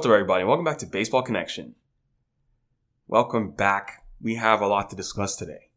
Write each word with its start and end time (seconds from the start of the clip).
What's 0.00 0.06
up, 0.06 0.14
everybody? 0.14 0.44
Welcome 0.44 0.64
back 0.64 0.78
to 0.78 0.86
Baseball 0.86 1.20
Connection. 1.20 1.74
Welcome 3.06 3.50
back. 3.50 4.06
We 4.18 4.36
have 4.36 4.62
a 4.62 4.66
lot 4.66 4.88
to 4.88 4.96
discuss 4.96 5.36
today. 5.36 5.68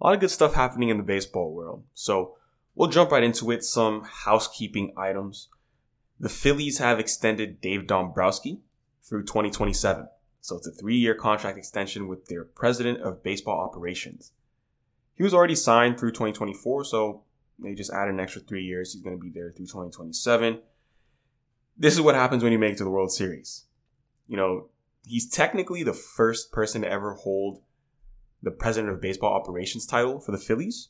A 0.00 0.06
lot 0.06 0.14
of 0.14 0.20
good 0.20 0.30
stuff 0.30 0.54
happening 0.54 0.90
in 0.90 0.96
the 0.96 1.02
baseball 1.02 1.52
world. 1.52 1.82
So 1.92 2.36
we'll 2.76 2.88
jump 2.88 3.10
right 3.10 3.24
into 3.24 3.50
it. 3.50 3.64
Some 3.64 4.04
housekeeping 4.04 4.94
items. 4.96 5.48
The 6.20 6.28
Phillies 6.28 6.78
have 6.78 7.00
extended 7.00 7.60
Dave 7.60 7.88
Dombrowski 7.88 8.60
through 9.02 9.24
2027. 9.24 10.06
So 10.40 10.56
it's 10.56 10.68
a 10.68 10.70
three 10.70 10.98
year 10.98 11.16
contract 11.16 11.58
extension 11.58 12.06
with 12.06 12.26
their 12.26 12.44
president 12.44 13.00
of 13.00 13.24
baseball 13.24 13.58
operations. 13.58 14.30
He 15.16 15.24
was 15.24 15.34
already 15.34 15.56
signed 15.56 15.98
through 15.98 16.12
2024, 16.12 16.84
so 16.84 17.24
they 17.58 17.74
just 17.74 17.92
added 17.92 18.14
an 18.14 18.20
extra 18.20 18.40
three 18.40 18.62
years. 18.62 18.92
He's 18.92 19.02
going 19.02 19.16
to 19.16 19.20
be 19.20 19.30
there 19.30 19.50
through 19.50 19.66
2027 19.66 20.60
this 21.76 21.94
is 21.94 22.00
what 22.00 22.14
happens 22.14 22.42
when 22.42 22.52
you 22.52 22.58
make 22.58 22.74
it 22.74 22.78
to 22.78 22.84
the 22.84 22.90
World 22.90 23.12
Series. 23.12 23.64
You 24.26 24.36
know, 24.36 24.68
he's 25.06 25.28
technically 25.28 25.82
the 25.82 25.92
first 25.92 26.52
person 26.52 26.82
to 26.82 26.90
ever 26.90 27.14
hold 27.14 27.62
the 28.42 28.50
president 28.50 28.92
of 28.92 29.00
baseball 29.00 29.34
operations 29.34 29.86
title 29.86 30.20
for 30.20 30.32
the 30.32 30.38
Phillies. 30.38 30.88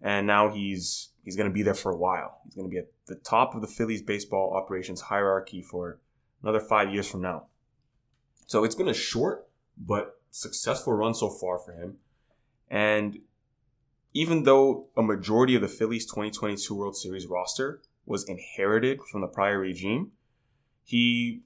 And 0.00 0.26
now 0.26 0.48
he's 0.48 1.10
he's 1.24 1.36
going 1.36 1.48
to 1.48 1.54
be 1.54 1.62
there 1.62 1.74
for 1.74 1.92
a 1.92 1.96
while. 1.96 2.40
He's 2.44 2.54
going 2.54 2.68
to 2.68 2.70
be 2.70 2.78
at 2.78 2.88
the 3.06 3.14
top 3.14 3.54
of 3.54 3.60
the 3.60 3.68
Phillies 3.68 4.02
baseball 4.02 4.54
operations 4.54 5.00
hierarchy 5.00 5.62
for 5.62 6.00
another 6.42 6.60
5 6.60 6.92
years 6.92 7.06
from 7.06 7.22
now. 7.22 7.46
So 8.46 8.64
it's 8.64 8.74
been 8.74 8.88
a 8.88 8.94
short 8.94 9.48
but 9.78 10.20
successful 10.30 10.92
run 10.92 11.14
so 11.14 11.30
far 11.30 11.58
for 11.58 11.72
him. 11.72 11.98
And 12.68 13.18
even 14.12 14.42
though 14.42 14.88
a 14.96 15.02
majority 15.02 15.54
of 15.54 15.62
the 15.62 15.68
Phillies 15.68 16.04
2022 16.06 16.74
World 16.74 16.96
Series 16.96 17.26
roster 17.26 17.80
was 18.04 18.28
inherited 18.28 19.00
from 19.10 19.20
the 19.20 19.26
prior 19.26 19.58
regime. 19.58 20.12
He 20.84 21.42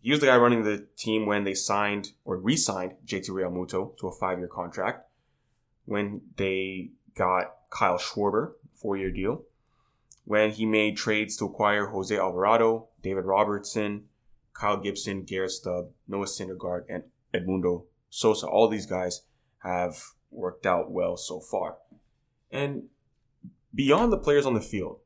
he 0.00 0.10
was 0.10 0.20
the 0.20 0.26
guy 0.26 0.36
running 0.36 0.62
the 0.62 0.86
team 0.96 1.26
when 1.26 1.44
they 1.44 1.54
signed 1.54 2.12
or 2.24 2.36
re-signed 2.36 2.94
JT 3.04 3.30
Realmuto 3.30 3.96
to 3.98 4.06
a 4.06 4.12
five-year 4.12 4.48
contract. 4.48 5.08
When 5.84 6.20
they 6.36 6.90
got 7.16 7.52
Kyle 7.70 7.98
Schwarber, 7.98 8.52
four-year 8.80 9.10
deal. 9.10 9.42
When 10.24 10.50
he 10.50 10.66
made 10.66 10.96
trades 10.96 11.36
to 11.38 11.46
acquire 11.46 11.86
Jose 11.86 12.16
Alvarado, 12.16 12.88
David 13.02 13.24
Robertson, 13.24 14.04
Kyle 14.52 14.76
Gibson, 14.76 15.22
Garrett 15.24 15.50
Stubb, 15.50 15.90
Noah 16.06 16.26
Syndergaard, 16.26 16.84
and 16.88 17.04
Edmundo 17.34 17.84
Sosa. 18.10 18.46
All 18.46 18.68
these 18.68 18.86
guys 18.86 19.22
have 19.58 20.02
worked 20.30 20.66
out 20.66 20.90
well 20.90 21.16
so 21.16 21.40
far. 21.40 21.76
And 22.50 22.84
beyond 23.74 24.12
the 24.12 24.18
players 24.18 24.46
on 24.46 24.54
the 24.54 24.60
field, 24.60 25.00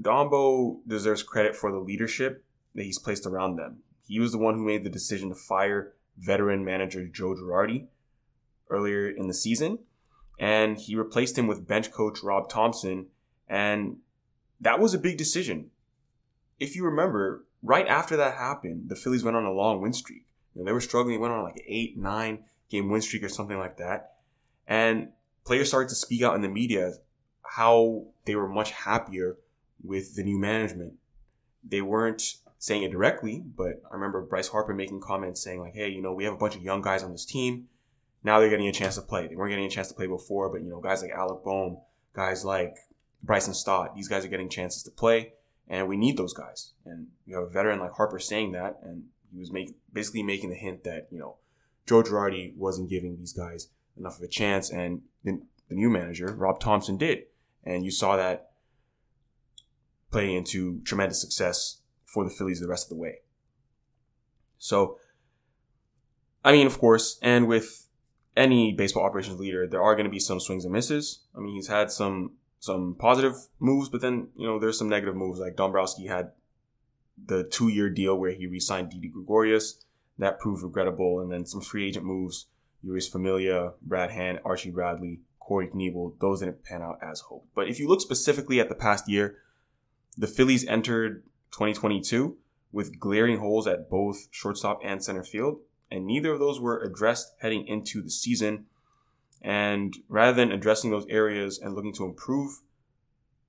Dombo 0.00 0.78
deserves 0.86 1.22
credit 1.22 1.54
for 1.54 1.70
the 1.70 1.78
leadership 1.78 2.44
that 2.74 2.82
he's 2.82 2.98
placed 2.98 3.26
around 3.26 3.56
them. 3.56 3.78
He 4.06 4.20
was 4.20 4.32
the 4.32 4.38
one 4.38 4.54
who 4.54 4.66
made 4.66 4.84
the 4.84 4.90
decision 4.90 5.28
to 5.28 5.34
fire 5.34 5.94
veteran 6.18 6.64
manager 6.64 7.06
Joe 7.06 7.34
Girardi 7.34 7.86
earlier 8.68 9.08
in 9.08 9.28
the 9.28 9.34
season, 9.34 9.78
and 10.38 10.76
he 10.76 10.96
replaced 10.96 11.38
him 11.38 11.46
with 11.46 11.66
bench 11.66 11.90
coach 11.92 12.22
Rob 12.22 12.48
Thomson, 12.48 13.06
and 13.48 13.98
that 14.60 14.80
was 14.80 14.94
a 14.94 14.98
big 14.98 15.16
decision. 15.16 15.70
If 16.58 16.76
you 16.76 16.84
remember, 16.84 17.44
right 17.62 17.86
after 17.86 18.16
that 18.16 18.34
happened, 18.34 18.88
the 18.88 18.96
Phillies 18.96 19.24
went 19.24 19.36
on 19.36 19.44
a 19.44 19.52
long 19.52 19.80
win 19.80 19.92
streak. 19.92 20.26
You 20.54 20.60
know, 20.60 20.66
they 20.66 20.72
were 20.72 20.80
struggling, 20.80 21.16
they 21.16 21.20
went 21.20 21.34
on 21.34 21.42
like 21.42 21.56
an 21.56 21.64
eight, 21.66 21.96
nine 21.96 22.44
game 22.70 22.90
win 22.90 23.02
streak 23.02 23.22
or 23.22 23.28
something 23.28 23.58
like 23.58 23.78
that. 23.78 24.14
And 24.66 25.08
players 25.44 25.68
started 25.68 25.88
to 25.90 25.94
speak 25.94 26.22
out 26.22 26.34
in 26.34 26.42
the 26.42 26.48
media 26.48 26.94
how 27.42 28.06
they 28.24 28.34
were 28.34 28.48
much 28.48 28.70
happier 28.70 29.36
with 29.82 30.16
the 30.16 30.22
new 30.22 30.38
management. 30.38 30.94
They 31.66 31.82
weren't 31.82 32.36
saying 32.58 32.82
it 32.82 32.92
directly, 32.92 33.42
but 33.44 33.82
I 33.90 33.94
remember 33.94 34.22
Bryce 34.22 34.48
Harper 34.48 34.74
making 34.74 35.00
comments 35.00 35.42
saying 35.42 35.60
like, 35.60 35.74
"Hey, 35.74 35.88
you 35.88 36.00
know, 36.02 36.12
we 36.12 36.24
have 36.24 36.34
a 36.34 36.38
bunch 36.38 36.56
of 36.56 36.62
young 36.62 36.82
guys 36.82 37.02
on 37.02 37.12
this 37.12 37.24
team. 37.24 37.68
Now 38.22 38.40
they're 38.40 38.48
getting 38.48 38.68
a 38.68 38.72
chance 38.72 38.94
to 38.94 39.02
play. 39.02 39.26
They 39.26 39.36
weren't 39.36 39.50
getting 39.50 39.66
a 39.66 39.70
chance 39.70 39.88
to 39.88 39.94
play 39.94 40.06
before, 40.06 40.48
but 40.48 40.62
you 40.62 40.70
know, 40.70 40.80
guys 40.80 41.02
like 41.02 41.10
Alec 41.10 41.44
Bohm, 41.44 41.76
guys 42.14 42.44
like 42.44 42.78
Bryson 43.22 43.54
Stott, 43.54 43.94
these 43.94 44.08
guys 44.08 44.24
are 44.24 44.28
getting 44.28 44.48
chances 44.48 44.82
to 44.84 44.90
play, 44.90 45.34
and 45.68 45.88
we 45.88 45.96
need 45.96 46.16
those 46.16 46.32
guys. 46.32 46.72
And 46.86 47.08
you 47.26 47.36
have 47.36 47.44
a 47.44 47.50
veteran 47.50 47.80
like 47.80 47.92
Harper 47.92 48.18
saying 48.18 48.52
that, 48.52 48.78
and 48.82 49.04
he 49.32 49.40
was 49.40 49.52
make, 49.52 49.74
basically 49.92 50.22
making 50.22 50.50
the 50.50 50.56
hint 50.56 50.84
that 50.84 51.08
you 51.10 51.18
know 51.18 51.36
Joe 51.86 52.02
Girardi 52.02 52.56
wasn't 52.56 52.88
giving 52.88 53.18
these 53.18 53.34
guys 53.34 53.68
enough 53.96 54.16
of 54.16 54.22
a 54.22 54.28
chance, 54.28 54.70
and 54.70 55.02
the, 55.22 55.42
the 55.68 55.74
new 55.74 55.90
manager 55.90 56.34
Rob 56.34 56.60
Thomson, 56.60 56.96
did, 56.96 57.24
and 57.62 57.84
you 57.84 57.90
saw 57.90 58.16
that 58.16 58.52
play 60.14 60.32
into 60.36 60.80
tremendous 60.84 61.20
success 61.20 61.80
for 62.04 62.22
the 62.22 62.30
Phillies 62.30 62.60
the 62.60 62.68
rest 62.68 62.86
of 62.86 62.90
the 62.90 63.02
way. 63.02 63.16
So, 64.58 64.98
I 66.44 66.52
mean, 66.52 66.68
of 66.68 66.78
course, 66.78 67.18
and 67.20 67.48
with 67.48 67.88
any 68.36 68.72
baseball 68.72 69.02
operations 69.02 69.40
leader, 69.40 69.66
there 69.66 69.82
are 69.82 69.96
going 69.96 70.04
to 70.04 70.10
be 70.10 70.20
some 70.20 70.38
swings 70.38 70.64
and 70.64 70.72
misses. 70.72 71.24
I 71.36 71.40
mean, 71.40 71.56
he's 71.56 71.66
had 71.66 71.90
some 71.90 72.34
some 72.60 72.94
positive 72.96 73.34
moves, 73.58 73.88
but 73.88 74.02
then 74.02 74.28
you 74.36 74.46
know 74.46 74.60
there's 74.60 74.78
some 74.78 74.88
negative 74.88 75.16
moves. 75.16 75.40
Like 75.40 75.56
Dombrowski 75.56 76.06
had 76.06 76.30
the 77.26 77.42
two 77.42 77.68
year 77.68 77.90
deal 77.90 78.16
where 78.16 78.30
he 78.30 78.46
re-signed 78.46 78.90
Didi 78.90 79.08
Gregorius, 79.08 79.84
that 80.18 80.38
proved 80.38 80.62
regrettable, 80.62 81.20
and 81.20 81.32
then 81.32 81.44
some 81.44 81.60
free 81.60 81.88
agent 81.88 82.06
moves: 82.06 82.46
Jeurys 82.84 83.10
Familia, 83.10 83.72
Brad 83.82 84.12
Hand, 84.12 84.38
Archie 84.44 84.70
Bradley, 84.70 85.22
Corey 85.40 85.66
Knebel. 85.66 86.14
Those 86.20 86.38
didn't 86.38 86.62
pan 86.62 86.82
out 86.82 87.00
as 87.02 87.18
hoped. 87.20 87.52
But 87.56 87.68
if 87.68 87.80
you 87.80 87.88
look 87.88 88.00
specifically 88.00 88.60
at 88.60 88.68
the 88.68 88.76
past 88.76 89.08
year, 89.08 89.38
the 90.16 90.26
Phillies 90.26 90.66
entered 90.66 91.24
2022 91.52 92.36
with 92.72 92.98
glaring 92.98 93.38
holes 93.38 93.66
at 93.66 93.88
both 93.88 94.28
shortstop 94.30 94.80
and 94.84 95.02
center 95.02 95.22
field, 95.22 95.60
and 95.90 96.06
neither 96.06 96.32
of 96.32 96.40
those 96.40 96.60
were 96.60 96.82
addressed 96.82 97.34
heading 97.40 97.66
into 97.66 98.02
the 98.02 98.10
season. 98.10 98.66
And 99.40 99.94
rather 100.08 100.32
than 100.32 100.50
addressing 100.50 100.90
those 100.90 101.06
areas 101.08 101.58
and 101.58 101.74
looking 101.74 101.92
to 101.94 102.04
improve 102.04 102.62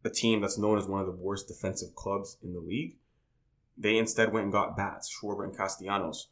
a 0.04 0.10
team 0.10 0.42
that's 0.42 0.58
known 0.58 0.78
as 0.78 0.86
one 0.86 1.00
of 1.00 1.08
the 1.08 1.14
worst 1.14 1.48
defensive 1.48 1.96
clubs 1.96 2.38
in 2.44 2.54
the 2.54 2.60
league, 2.60 2.98
they 3.78 3.98
instead 3.98 4.32
went 4.32 4.44
and 4.44 4.54
got 4.54 4.78
bats, 4.78 5.10
Schwarber 5.10 5.44
and 5.44 5.58
Castellanos. 5.58 6.28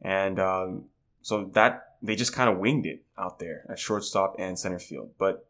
And 0.00 0.38
um, 0.38 0.84
so 1.22 1.50
that 1.54 1.96
they 2.00 2.14
just 2.14 2.32
kind 2.32 2.48
of 2.48 2.58
winged 2.58 2.86
it 2.86 3.02
out 3.18 3.38
there 3.38 3.64
at 3.68 3.78
shortstop 3.78 4.36
and 4.38 4.58
center 4.58 4.78
field. 4.78 5.10
But 5.18 5.46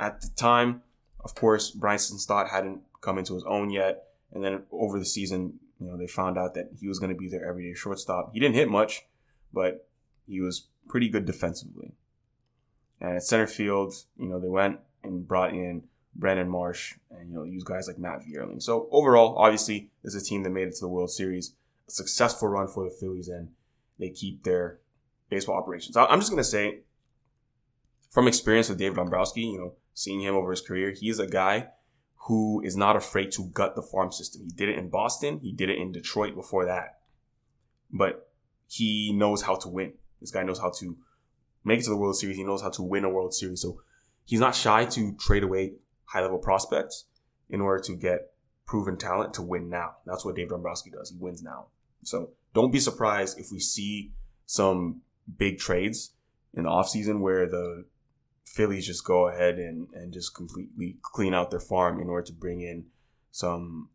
at 0.00 0.20
the 0.20 0.30
time, 0.36 0.82
of 1.20 1.34
course, 1.34 1.70
Bryson 1.70 2.18
Stott 2.18 2.48
hadn't 2.48 2.80
come 3.02 3.18
into 3.18 3.34
his 3.34 3.44
own 3.44 3.70
yet. 3.70 4.04
And 4.32 4.42
then 4.42 4.62
over 4.72 4.98
the 4.98 5.04
season, 5.04 5.60
you 5.78 5.86
know, 5.86 5.98
they 5.98 6.06
found 6.06 6.38
out 6.38 6.54
that 6.54 6.70
he 6.80 6.88
was 6.88 6.98
going 6.98 7.12
to 7.12 7.18
be 7.18 7.28
their 7.28 7.46
everyday 7.46 7.74
shortstop. 7.74 8.30
He 8.32 8.40
didn't 8.40 8.54
hit 8.54 8.70
much, 8.70 9.02
but 9.52 9.86
he 10.26 10.40
was 10.40 10.68
pretty 10.88 11.10
good 11.10 11.26
defensively. 11.26 11.92
And 13.00 13.16
at 13.16 13.22
center 13.24 13.46
field, 13.46 13.92
you 14.16 14.28
know, 14.28 14.40
they 14.40 14.48
went 14.48 14.78
and 15.02 15.26
brought 15.28 15.50
in 15.50 15.82
Brandon 16.14 16.48
Marsh 16.48 16.94
and, 17.10 17.28
you 17.28 17.34
know, 17.34 17.42
use 17.42 17.64
guys 17.64 17.88
like 17.88 17.98
Matt 17.98 18.20
Vierling. 18.20 18.62
So 18.62 18.88
overall, 18.90 19.36
obviously, 19.36 19.90
this 20.02 20.14
is 20.14 20.22
a 20.22 20.24
team 20.24 20.44
that 20.44 20.50
made 20.50 20.68
it 20.68 20.74
to 20.76 20.80
the 20.80 20.88
World 20.88 21.10
Series. 21.10 21.54
A 21.88 21.90
successful 21.90 22.48
run 22.48 22.68
for 22.68 22.84
the 22.84 22.90
Phillies, 22.90 23.28
and 23.28 23.48
they 23.98 24.10
keep 24.10 24.44
their 24.44 24.78
baseball 25.28 25.56
operations. 25.56 25.96
I'm 25.96 26.20
just 26.20 26.30
going 26.30 26.42
to 26.42 26.48
say, 26.48 26.80
from 28.10 28.28
experience 28.28 28.68
with 28.68 28.78
David 28.78 28.96
Dombrowski, 28.96 29.40
you 29.40 29.58
know, 29.58 29.72
seeing 29.94 30.20
him 30.20 30.36
over 30.36 30.50
his 30.50 30.60
career, 30.60 30.92
he's 30.92 31.18
a 31.18 31.26
guy 31.26 31.68
who 32.26 32.62
is 32.64 32.76
not 32.76 32.94
afraid 32.94 33.32
to 33.32 33.46
gut 33.46 33.74
the 33.74 33.82
farm 33.82 34.12
system. 34.12 34.42
He 34.44 34.50
did 34.50 34.68
it 34.68 34.78
in 34.78 34.88
Boston. 34.88 35.40
He 35.42 35.52
did 35.52 35.68
it 35.70 35.78
in 35.78 35.90
Detroit 35.90 36.34
before 36.34 36.66
that. 36.66 37.00
But 37.90 38.30
he 38.68 39.12
knows 39.12 39.42
how 39.42 39.56
to 39.56 39.68
win. 39.68 39.94
This 40.20 40.30
guy 40.30 40.44
knows 40.44 40.60
how 40.60 40.70
to 40.78 40.96
make 41.64 41.80
it 41.80 41.84
to 41.84 41.90
the 41.90 41.96
World 41.96 42.16
Series. 42.16 42.36
He 42.36 42.44
knows 42.44 42.62
how 42.62 42.70
to 42.70 42.82
win 42.82 43.04
a 43.04 43.08
World 43.08 43.34
Series. 43.34 43.60
So 43.60 43.80
he's 44.24 44.38
not 44.38 44.54
shy 44.54 44.84
to 44.84 45.14
trade 45.14 45.42
away 45.42 45.74
high 46.04 46.20
level 46.20 46.38
prospects 46.38 47.06
in 47.50 47.60
order 47.60 47.82
to 47.84 47.96
get 47.96 48.32
proven 48.66 48.96
talent 48.96 49.34
to 49.34 49.42
win 49.42 49.68
now. 49.68 49.96
That's 50.06 50.24
what 50.24 50.36
Dave 50.36 50.50
Dombrowski 50.50 50.90
does. 50.90 51.10
He 51.10 51.16
wins 51.18 51.42
now. 51.42 51.66
So 52.04 52.30
don't 52.54 52.72
be 52.72 52.78
surprised 52.78 53.38
if 53.38 53.50
we 53.50 53.58
see 53.58 54.12
some 54.46 55.00
big 55.36 55.58
trades 55.58 56.12
in 56.54 56.64
the 56.64 56.70
offseason 56.70 57.20
where 57.20 57.48
the 57.48 57.84
Phillies 58.44 58.86
just 58.86 59.04
go 59.04 59.28
ahead 59.28 59.58
and, 59.58 59.88
and 59.94 60.12
just 60.12 60.34
completely 60.34 60.96
clean 61.02 61.34
out 61.34 61.50
their 61.50 61.60
farm 61.60 62.00
in 62.00 62.08
order 62.08 62.26
to 62.26 62.32
bring 62.32 62.60
in 62.60 62.86
some 63.30 63.88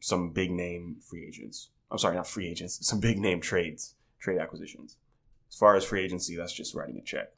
some 0.00 0.30
big 0.30 0.50
name 0.50 0.96
free 1.00 1.26
agents. 1.26 1.70
I'm 1.90 1.98
sorry, 1.98 2.16
not 2.16 2.26
free 2.26 2.48
agents, 2.48 2.78
some 2.86 3.00
big 3.00 3.18
name 3.18 3.40
trades, 3.40 3.94
trade 4.18 4.38
acquisitions. 4.38 4.96
As 5.50 5.56
far 5.56 5.76
as 5.76 5.84
free 5.84 6.04
agency, 6.04 6.36
that's 6.36 6.52
just 6.52 6.74
writing 6.74 6.98
a 6.98 7.02
check. 7.02 7.32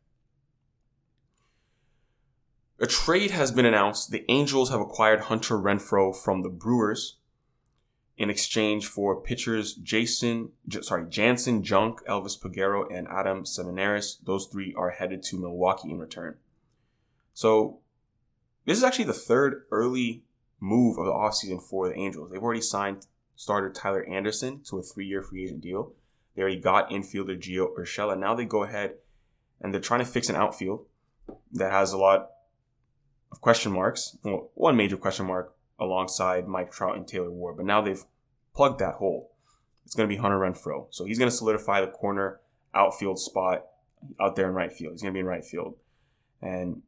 A 2.78 2.86
trade 2.86 3.30
has 3.30 3.50
been 3.50 3.66
announced. 3.66 4.10
The 4.10 4.24
Angels 4.30 4.70
have 4.70 4.80
acquired 4.80 5.20
Hunter 5.20 5.58
Renfroe 5.58 6.16
from 6.16 6.42
the 6.42 6.48
Brewers 6.48 7.18
in 8.16 8.30
exchange 8.30 8.86
for 8.86 9.20
pitchers 9.20 9.74
Jason, 9.74 10.50
sorry, 10.82 11.06
Jansen 11.08 11.62
Junk, 11.62 12.00
Elvis 12.06 12.38
Peguero, 12.40 12.86
and 12.90 13.06
Adam 13.08 13.44
Seminaris. 13.44 14.16
Those 14.24 14.46
three 14.46 14.74
are 14.74 14.90
headed 14.90 15.22
to 15.24 15.38
Milwaukee 15.38 15.90
in 15.90 15.98
return. 15.98 16.36
So 17.34 17.78
this 18.66 18.78
is 18.78 18.84
actually 18.84 19.06
the 19.06 19.12
third 19.12 19.64
early 19.70 20.24
move 20.60 20.98
of 20.98 21.06
the 21.06 21.12
offseason 21.12 21.62
for 21.62 21.88
the 21.88 21.94
Angels. 21.94 22.30
They've 22.30 22.42
already 22.42 22.60
signed 22.60 23.06
starter 23.36 23.70
Tyler 23.70 24.04
Anderson 24.04 24.60
to 24.64 24.78
a 24.78 24.82
three-year 24.82 25.22
free 25.22 25.44
agent 25.44 25.62
deal. 25.62 25.92
They 26.34 26.42
already 26.42 26.60
got 26.60 26.90
infielder 26.90 27.38
Gio 27.38 27.74
Urshela. 27.76 28.18
Now 28.18 28.34
they 28.34 28.44
go 28.44 28.62
ahead 28.62 28.94
and 29.60 29.72
they're 29.72 29.80
trying 29.80 30.00
to 30.00 30.06
fix 30.06 30.28
an 30.28 30.36
outfield 30.36 30.86
that 31.52 31.72
has 31.72 31.92
a 31.92 31.98
lot 31.98 32.30
of 33.32 33.40
question 33.40 33.72
marks. 33.72 34.16
Well, 34.22 34.50
one 34.54 34.76
major 34.76 34.96
question 34.96 35.26
mark 35.26 35.54
alongside 35.78 36.46
Mike 36.46 36.70
Trout 36.70 36.96
and 36.96 37.06
Taylor 37.08 37.30
Ward, 37.30 37.56
but 37.56 37.66
now 37.66 37.80
they've 37.80 38.04
plugged 38.54 38.80
that 38.80 38.94
hole. 38.94 39.32
It's 39.86 39.94
going 39.94 40.08
to 40.08 40.14
be 40.14 40.20
Hunter 40.20 40.38
Renfroe. 40.38 40.86
So 40.90 41.04
he's 41.04 41.18
going 41.18 41.30
to 41.30 41.36
solidify 41.36 41.80
the 41.80 41.88
corner 41.88 42.40
outfield 42.74 43.18
spot 43.18 43.66
out 44.20 44.36
there 44.36 44.48
in 44.48 44.54
right 44.54 44.72
field. 44.72 44.92
He's 44.92 45.02
going 45.02 45.12
to 45.12 45.16
be 45.16 45.20
in 45.20 45.26
right 45.26 45.44
field. 45.44 45.76
And 46.42 46.82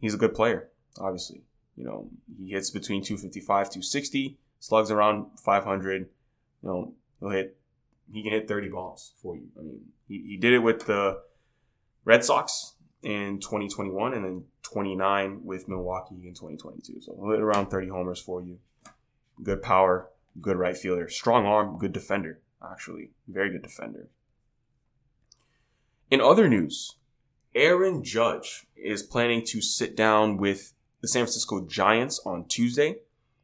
he's 0.00 0.14
a 0.14 0.18
good 0.18 0.34
player, 0.34 0.68
obviously. 0.98 1.42
You 1.76 1.84
know, 1.84 2.08
he 2.38 2.50
hits 2.50 2.70
between 2.70 3.02
255, 3.02 3.66
260, 3.66 4.38
slugs 4.58 4.90
around 4.90 5.26
500. 5.38 6.08
You 6.62 6.68
know, 6.68 6.92
he'll 7.20 7.30
hit, 7.30 7.56
he 8.12 8.22
can 8.22 8.32
hit 8.32 8.48
30 8.48 8.68
balls 8.70 9.12
for 9.22 9.36
you. 9.36 9.48
I 9.58 9.62
mean, 9.62 9.80
he, 10.08 10.22
he 10.26 10.36
did 10.36 10.52
it 10.52 10.58
with 10.58 10.86
the 10.86 11.20
Red 12.04 12.24
Sox 12.24 12.74
in 13.02 13.38
2021 13.38 14.14
and 14.14 14.24
then 14.24 14.44
29 14.62 15.40
with 15.44 15.68
Milwaukee 15.68 16.16
in 16.26 16.34
2022. 16.34 17.00
So 17.00 17.14
he'll 17.14 17.30
hit 17.30 17.40
around 17.40 17.70
30 17.70 17.88
homers 17.88 18.20
for 18.20 18.42
you. 18.42 18.58
Good 19.42 19.62
power, 19.62 20.08
good 20.40 20.56
right 20.56 20.76
fielder, 20.76 21.08
strong 21.08 21.46
arm, 21.46 21.78
good 21.78 21.92
defender, 21.92 22.40
actually. 22.62 23.10
Very 23.28 23.50
good 23.50 23.62
defender. 23.62 24.08
In 26.10 26.20
other 26.20 26.48
news, 26.48 26.96
Aaron 27.58 28.04
Judge 28.04 28.66
is 28.76 29.02
planning 29.02 29.44
to 29.46 29.60
sit 29.60 29.96
down 29.96 30.36
with 30.36 30.72
the 31.00 31.08
San 31.08 31.24
Francisco 31.24 31.66
Giants 31.66 32.20
on 32.24 32.44
Tuesday. 32.46 32.98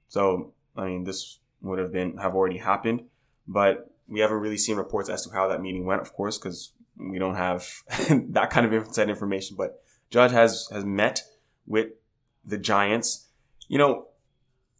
So, 0.08 0.52
I 0.76 0.86
mean, 0.86 1.04
this 1.04 1.40
would 1.62 1.80
have 1.80 1.92
been 1.92 2.18
have 2.18 2.34
already 2.34 2.58
happened, 2.58 3.02
but 3.48 3.90
we 4.06 4.20
haven't 4.20 4.38
really 4.38 4.56
seen 4.56 4.76
reports 4.76 5.08
as 5.08 5.24
to 5.24 5.34
how 5.34 5.48
that 5.48 5.60
meeting 5.60 5.84
went, 5.84 6.00
of 6.00 6.12
course, 6.12 6.38
because 6.38 6.72
we 6.96 7.18
don't 7.18 7.34
have 7.34 7.68
that 8.30 8.50
kind 8.50 8.64
of 8.64 8.72
inside 8.72 9.08
information. 9.08 9.56
But 9.56 9.82
Judge 10.10 10.30
has 10.30 10.68
has 10.70 10.84
met 10.84 11.22
with 11.66 11.88
the 12.44 12.58
Giants. 12.58 13.26
You 13.66 13.78
know, 13.78 14.06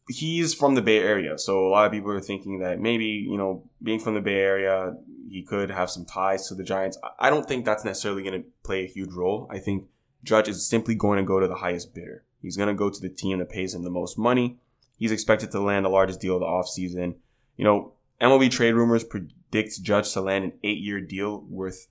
he's 0.09 0.55
from 0.55 0.75
the 0.75 0.83
Bay 0.83 0.99
Area, 0.99 1.39
so 1.39 1.67
a 1.67 1.71
lot 1.71 1.87
of 1.87 1.93
people 1.93 2.11
are 2.11 2.21
thinking 2.21 2.59
that 2.61 2.81
maybe 2.81 3.06
you 3.06 3.37
know, 3.37 3.65
being 3.83 4.01
from 4.01 4.15
the 4.15 4.21
Bay 4.21 4.37
Area, 4.41 4.97
he 5.29 5.43
could 5.43 5.71
have 5.71 5.91
some 5.91 6.05
ties 6.05 6.49
to 6.49 6.55
the 6.55 6.65
Giants. 6.65 6.99
I 7.19 7.31
don't 7.31 7.47
think 7.47 7.65
that's 7.65 7.85
necessarily 7.85 8.23
going 8.23 8.43
to 8.43 8.49
play 8.62 8.85
a 8.85 8.89
huge 8.89 9.12
role. 9.12 9.49
I 9.51 9.59
think 9.59 9.87
Judge 10.23 10.49
is 10.49 10.67
simply 10.67 10.95
going 10.95 11.19
to 11.19 11.25
go 11.25 11.41
to 11.41 11.49
the 11.49 11.56
highest 11.56 11.95
bidder. 11.95 12.25
He's 12.41 12.56
going 12.56 12.69
to 12.69 12.75
go 12.75 12.91
to 12.91 13.01
the 13.01 13.09
team 13.09 13.39
that 13.39 13.51
pays 13.51 13.75
him 13.75 13.85
the 13.85 13.91
most 13.91 14.19
money. 14.19 14.59
He's 14.99 15.12
expected 15.12 15.51
to 15.51 15.61
land 15.61 15.85
the 15.85 15.91
largest 15.91 16.21
deal 16.21 16.35
of 16.35 16.41
the 16.41 16.47
offseason. 16.47 17.17
You 17.56 17.65
know, 17.65 17.93
MLB 18.21 18.51
trade 18.51 18.75
rumors 18.75 19.05
predict 19.05 19.83
Judge 19.83 20.12
to 20.12 20.21
land 20.21 20.45
an 20.45 20.53
eight-year 20.62 21.01
deal 21.01 21.45
worth 21.49 21.89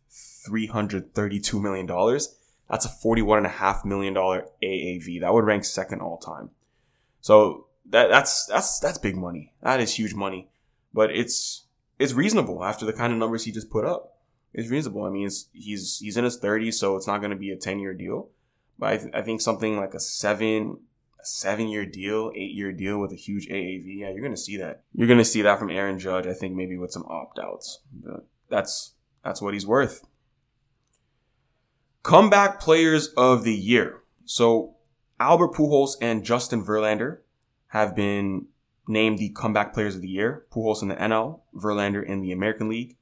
$332 0.48 1.62
million. 1.62 1.88
That's 2.69 2.86
a 2.86 2.89
$41.5 2.89 3.86
million 3.86 4.13
AAV. 4.13 5.21
That 5.21 5.33
would 5.33 5.45
rank 5.45 5.65
second 5.65 6.01
all 6.01 6.18
time. 6.18 6.51
So 7.21 7.68
that, 7.89 8.09
that's, 8.09 8.45
that's, 8.45 8.80
that's 8.80 8.97
big 8.97 9.15
money. 9.15 9.53
That 9.62 9.80
is 9.80 9.95
huge 9.95 10.13
money. 10.13 10.50
But 10.94 11.12
it's, 11.12 11.65
it's 12.00 12.13
reasonable 12.13 12.63
after 12.63 12.85
the 12.85 12.94
kind 12.94 13.13
of 13.13 13.19
numbers 13.19 13.45
he 13.45 13.51
just 13.51 13.69
put 13.69 13.85
up. 13.85 14.18
It's 14.53 14.69
reasonable. 14.69 15.03
I 15.03 15.09
mean, 15.09 15.30
he's, 15.53 16.00
he's 16.00 16.18
in 16.18 16.24
his 16.24 16.39
30s, 16.39 16.75
so 16.75 16.95
it's 16.95 17.07
not 17.07 17.19
going 17.19 17.31
to 17.31 17.38
be 17.38 17.51
a 17.51 17.56
10 17.56 17.80
year 17.80 17.94
deal. 17.94 18.30
But 18.77 18.89
I, 18.89 18.97
th- 18.97 19.13
I 19.13 19.21
think 19.21 19.41
something 19.41 19.77
like 19.77 19.94
a 19.94 20.00
seven, 20.00 20.80
a 21.19 21.25
seven 21.25 21.68
year 21.68 21.85
deal, 21.85 22.31
eight 22.35 22.51
year 22.51 22.71
deal 22.71 23.00
with 23.00 23.12
a 23.12 23.15
huge 23.15 23.47
AAV. 23.47 24.00
Yeah, 24.00 24.09
you're 24.09 24.21
going 24.21 24.36
to 24.36 24.38
see 24.38 24.57
that. 24.57 24.83
You're 24.94 25.07
going 25.07 25.19
to 25.19 25.25
see 25.25 25.41
that 25.44 25.59
from 25.59 25.69
Aaron 25.69 26.00
Judge. 26.00 26.27
I 26.27 26.33
think 26.33 26.56
maybe 26.56 26.77
with 26.77 26.91
some 26.91 27.06
opt 27.07 27.39
outs. 27.39 27.79
That's 28.50 28.94
that's 29.24 29.41
what 29.41 29.53
he's 29.53 29.65
worth. 29.65 30.06
Comeback 32.03 32.59
players 32.59 33.07
of 33.15 33.44
the 33.44 33.53
year. 33.53 34.01
So 34.25 34.75
Albert 35.19 35.53
Pujols 35.53 35.95
and 36.01 36.25
Justin 36.25 36.63
Verlander 36.63 37.19
have 37.74 37.96
been 37.96 38.46
named 38.88 39.18
the 39.18 39.30
comeback 39.30 39.74
players 39.74 39.96
of 39.96 40.02
the 40.04 40.08
year. 40.08 40.46
Pujols 40.54 40.84
in 40.84 40.90
the 40.90 40.96
NL, 40.96 41.40
Verlander 41.56 42.06
in 42.06 42.22
the 42.22 42.31
American 42.31 42.70
League. 42.70 42.98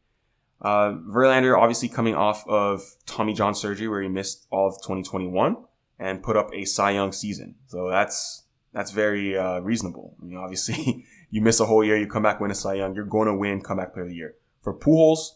Uh, 0.61 0.93
Verlander 1.09 1.59
obviously 1.59 1.89
coming 1.89 2.15
off 2.15 2.47
of 2.47 2.81
Tommy 3.05 3.33
John 3.33 3.53
surgery 3.53 3.89
where 3.89 4.01
he 4.01 4.07
missed 4.07 4.47
all 4.49 4.69
of 4.69 4.75
2021 4.75 5.57
and 5.99 6.23
put 6.23 6.37
up 6.37 6.53
a 6.53 6.63
Cy 6.63 6.91
Young 6.91 7.11
season. 7.11 7.55
So 7.67 7.89
that's 7.89 8.43
that's 8.71 8.91
very 8.91 9.37
uh, 9.37 9.59
reasonable. 9.59 10.15
I 10.21 10.25
mean, 10.25 10.37
obviously, 10.37 11.05
you 11.29 11.41
miss 11.41 11.59
a 11.59 11.65
whole 11.65 11.83
year, 11.83 11.97
you 11.97 12.07
come 12.07 12.23
back 12.23 12.39
win 12.39 12.49
a 12.49 12.55
Cy 12.55 12.75
Young, 12.75 12.95
you're 12.95 13.03
going 13.03 13.27
to 13.27 13.35
win 13.35 13.59
comeback 13.59 13.91
player 13.91 14.05
of 14.05 14.09
the 14.09 14.15
year. 14.15 14.35
For 14.61 14.73
Pujols, 14.73 15.31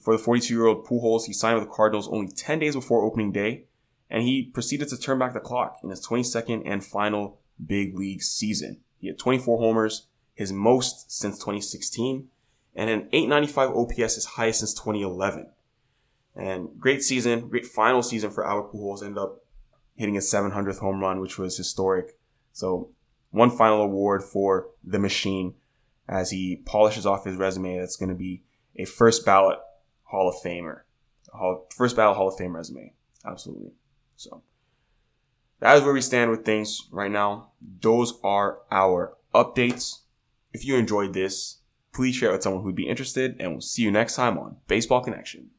for 0.00 0.16
the 0.16 0.22
42 0.22 0.54
year 0.54 0.64
old 0.64 0.86
Pujols, 0.86 1.26
he 1.26 1.34
signed 1.34 1.58
with 1.58 1.68
the 1.68 1.74
Cardinals 1.74 2.08
only 2.08 2.28
10 2.28 2.60
days 2.60 2.74
before 2.74 3.04
opening 3.04 3.30
day, 3.30 3.64
and 4.08 4.22
he 4.22 4.44
proceeded 4.44 4.88
to 4.88 4.96
turn 4.96 5.18
back 5.18 5.34
the 5.34 5.40
clock 5.40 5.80
in 5.84 5.90
his 5.90 6.00
22nd 6.06 6.62
and 6.64 6.82
final 6.82 7.39
big 7.66 7.96
league 7.96 8.22
season. 8.22 8.80
He 8.98 9.08
had 9.08 9.18
24 9.18 9.58
homers, 9.58 10.06
his 10.34 10.52
most 10.52 11.10
since 11.10 11.38
2016, 11.38 12.28
and 12.74 12.90
an 12.90 13.08
895 13.12 13.70
OPS, 13.70 14.14
his 14.14 14.24
highest 14.24 14.60
since 14.60 14.74
2011. 14.74 15.50
And 16.36 16.78
great 16.78 17.02
season, 17.02 17.48
great 17.48 17.66
final 17.66 18.02
season 18.02 18.30
for 18.30 18.46
Albert 18.46 18.72
Pujols. 18.72 19.02
Ended 19.02 19.18
up 19.18 19.44
hitting 19.96 20.14
his 20.14 20.32
700th 20.32 20.78
home 20.78 21.00
run, 21.00 21.20
which 21.20 21.38
was 21.38 21.56
historic. 21.56 22.16
So 22.52 22.90
one 23.30 23.50
final 23.50 23.82
award 23.82 24.22
for 24.22 24.68
the 24.84 24.98
machine 24.98 25.54
as 26.08 26.30
he 26.30 26.56
polishes 26.64 27.06
off 27.06 27.24
his 27.24 27.36
resume. 27.36 27.78
That's 27.78 27.96
going 27.96 28.08
to 28.08 28.14
be 28.14 28.42
a 28.76 28.84
first 28.84 29.26
ballot 29.26 29.58
Hall 30.04 30.28
of 30.28 30.36
Famer, 30.42 30.80
Hall, 31.32 31.66
first 31.76 31.96
ballot 31.96 32.16
Hall 32.16 32.28
of 32.28 32.36
Fame 32.36 32.56
resume. 32.56 32.92
Absolutely. 33.24 33.72
So 34.16 34.42
that 35.60 35.76
is 35.76 35.82
where 35.82 35.92
we 35.92 36.00
stand 36.00 36.30
with 36.30 36.44
things 36.44 36.88
right 36.90 37.10
now. 37.10 37.50
Those 37.80 38.18
are 38.24 38.58
our 38.70 39.16
updates. 39.34 40.00
If 40.52 40.64
you 40.64 40.76
enjoyed 40.76 41.12
this, 41.12 41.58
please 41.92 42.14
share 42.14 42.30
it 42.30 42.32
with 42.32 42.42
someone 42.42 42.62
who'd 42.62 42.74
be 42.74 42.88
interested, 42.88 43.36
and 43.38 43.52
we'll 43.52 43.60
see 43.60 43.82
you 43.82 43.90
next 43.90 44.16
time 44.16 44.38
on 44.38 44.56
Baseball 44.66 45.02
Connection. 45.02 45.50